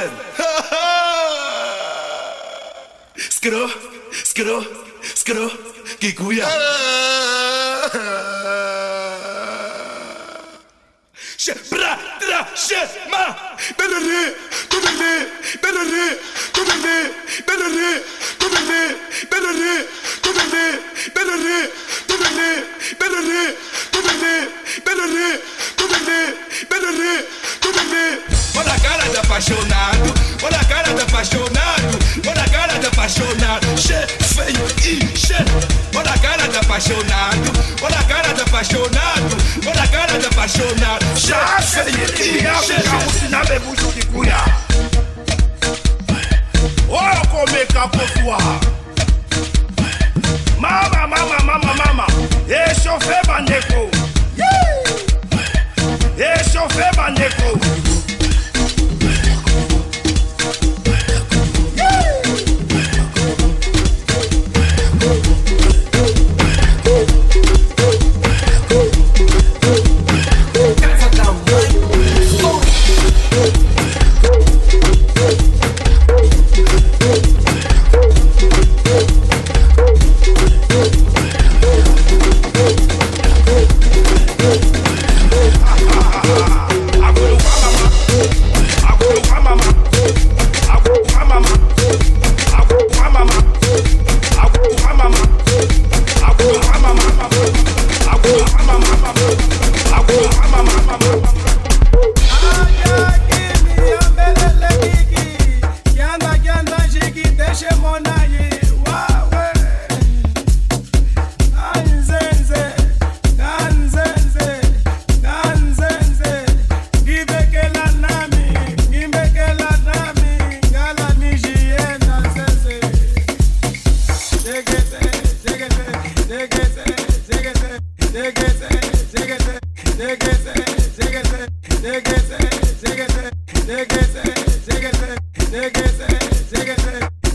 [0.00, 0.12] understand?
[3.16, 3.68] skro,
[4.24, 4.64] skro,
[5.14, 5.50] skro,
[6.00, 6.46] kikuya.
[28.60, 33.66] Olha a cara do apaixonado, olha a cara do apaixonado, olha a cara do apaixonado,
[33.74, 35.34] che feio e che.
[35.96, 41.06] Olha a cara do apaixonado, olha a cara do apaixonado, olha a cara do apaixonado,
[41.14, 43.39] che feio City, City, City, City,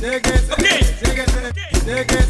[0.05, 1.33] Niggas, niggas,
[1.87, 2.24] niggas.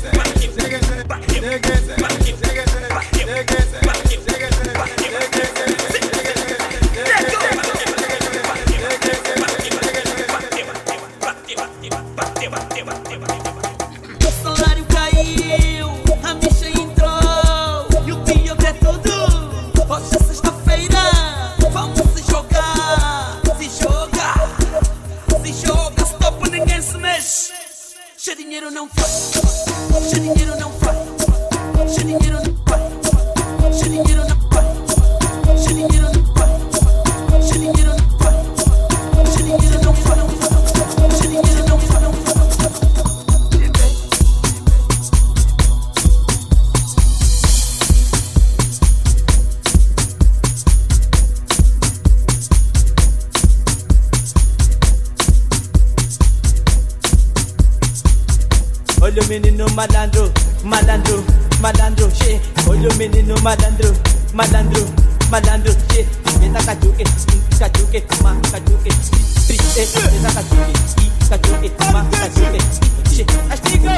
[59.28, 60.32] menino malandro,
[60.64, 61.24] malandro,
[61.62, 62.40] malandro, che.
[62.68, 63.94] Olha o menino malandro,
[64.34, 64.86] malandro,
[65.30, 66.08] malandro, che.
[66.40, 69.88] Meta cachuque, ski, cachuque, ma cachuque, ski, tri, eh.
[70.12, 73.26] Meta cachuque, ski, cachuque, ma cachuque, ski, che.
[73.50, 73.90] Astigo,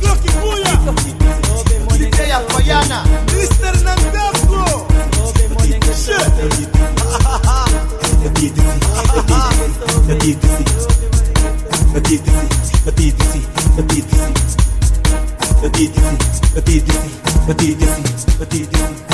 [0.00, 0.80] Glock e Buia,
[1.96, 3.02] DJ Alcoyana,
[3.32, 3.82] Mr.
[3.82, 4.86] Nandesco,
[5.94, 6.70] shit.
[8.20, 9.36] The DTC, the DTC,
[10.06, 11.19] the DTC.
[11.92, 12.32] Petit, petit,
[12.84, 13.12] petit,
[17.46, 17.76] petit,
[18.38, 19.09] petit,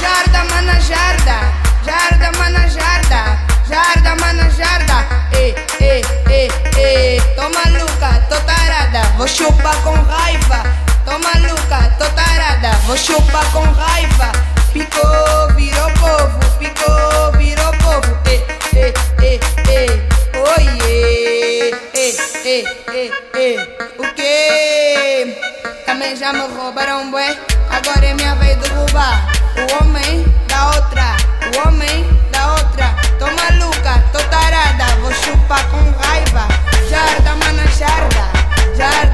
[0.00, 1.52] Jarda, mana, jarda,
[1.84, 3.38] jarda, mana, jarda,
[3.68, 7.20] jarda, mana, jarda, ei, ei, ei, ei.
[7.36, 10.62] Tô maluca, tô tarada, vou chupar com raiva.
[11.04, 14.32] Tô maluca, tô tarada, vou chupar com raiva.
[14.72, 18.44] Picou, virou povo, picou, virou povo, ei,
[18.74, 20.08] ei, ei, ei.
[20.56, 23.58] Oiê, ei, ei, ei, ei.
[23.98, 25.59] O que?
[25.86, 27.36] Também já me roubaram, bué.
[27.70, 29.30] Agora é minha vez de roubar.
[29.56, 31.16] O homem da outra,
[31.54, 32.94] o homem da outra.
[33.18, 36.48] Tô maluca, tô tarada, vou chupar com raiva.
[36.88, 39.09] Jarda, mana, jarda, jarda.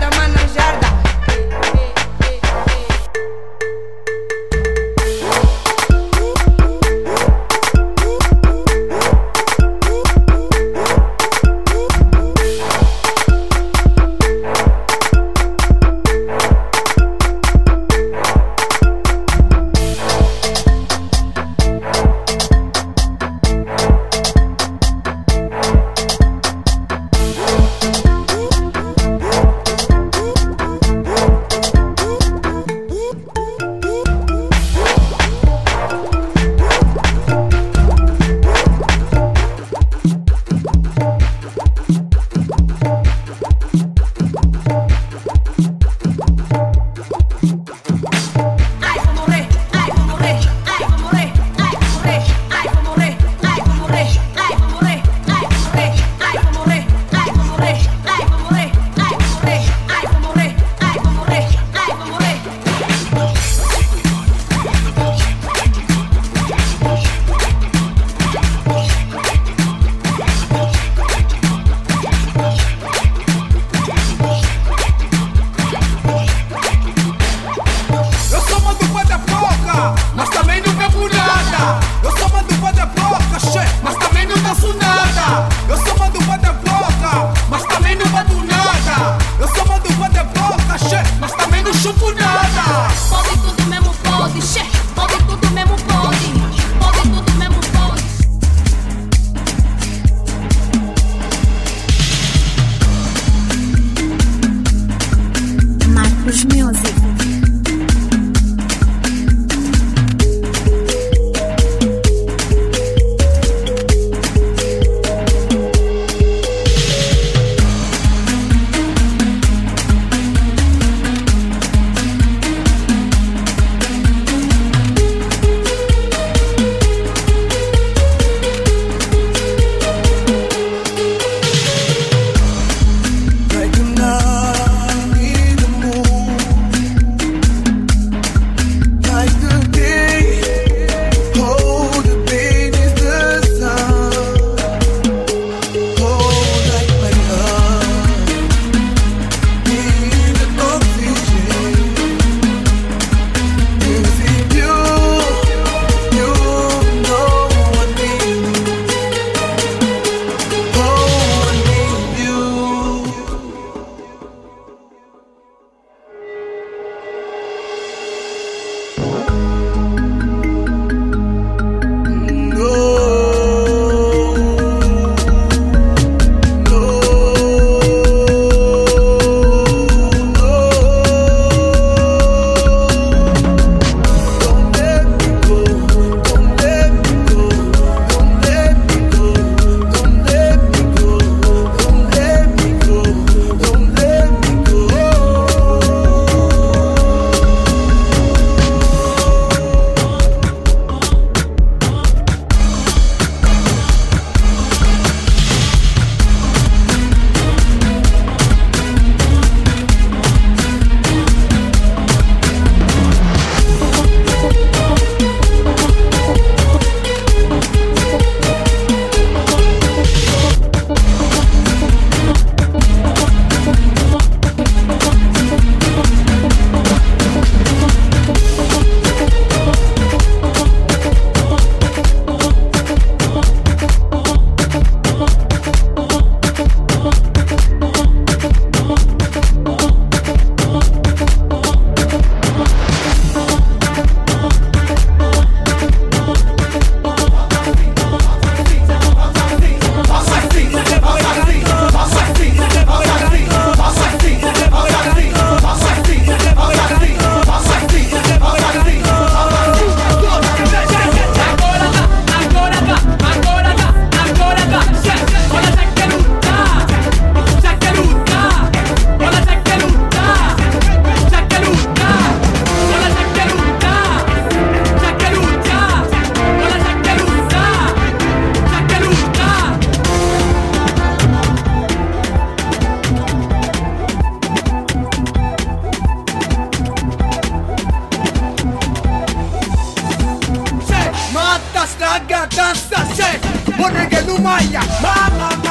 [292.16, 293.40] Agata Sasek,
[293.76, 295.65] Borregelumaya, Mamá.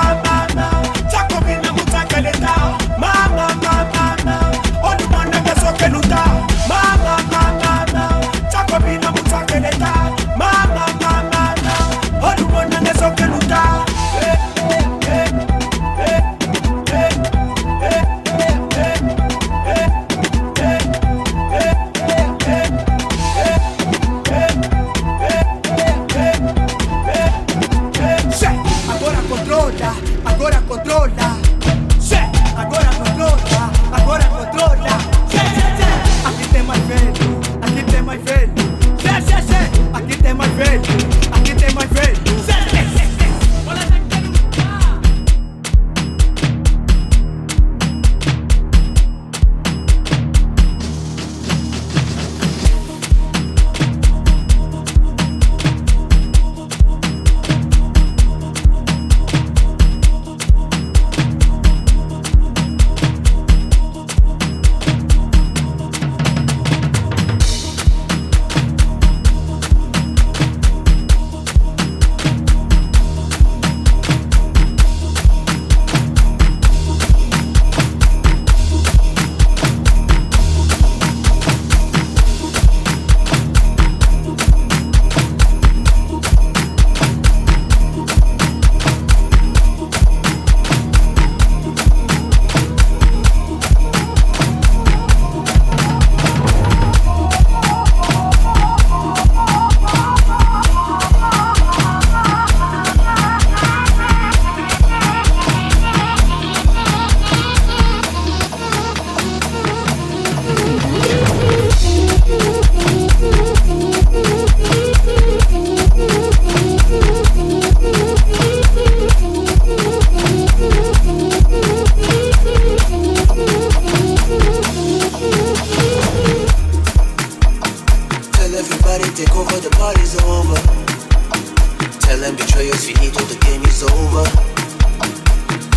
[133.11, 134.25] till the game is over.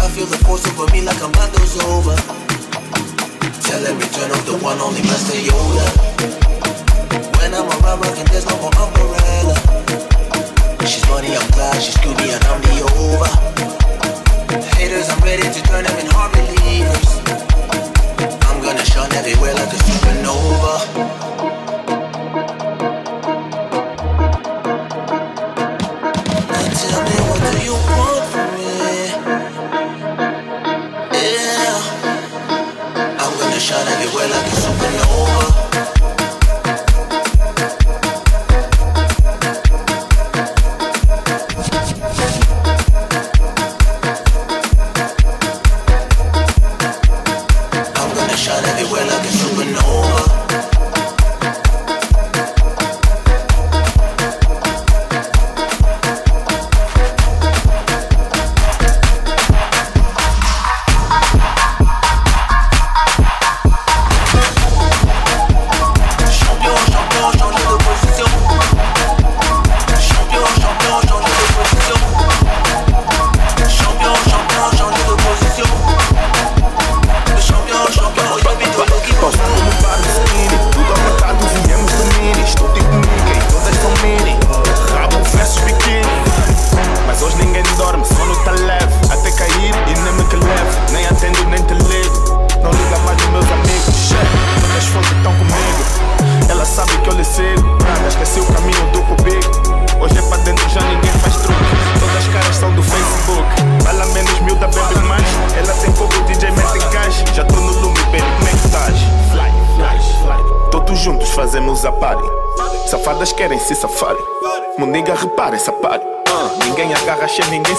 [0.00, 2.16] I feel the force over me like a mando's over.
[3.61, 5.87] Telling me turn off the one only master Yoda.
[7.37, 9.56] When I'm around rockin' there's no more umbrella.
[10.87, 13.30] She's funny, I'm glad she's Scooby and I'm the over.
[14.76, 17.11] Haters, I'm ready to turn them in hard believers.
[18.49, 21.48] I'm gonna shine everywhere like a supernova.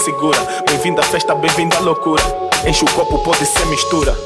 [0.00, 0.38] segura.
[0.66, 2.22] Bem-vindo à festa, bem-vindo à loucura.
[2.66, 4.16] Enche o copo, pode ser mistura.